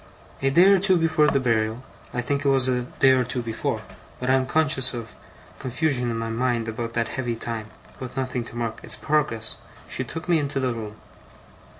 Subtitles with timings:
[0.41, 3.43] A day or two before the burial I think it was a day or two
[3.43, 3.83] before,
[4.19, 5.13] but I am conscious of
[5.59, 7.67] confusion in my mind about that heavy time,
[7.99, 10.95] with nothing to mark its progress she took me into the room.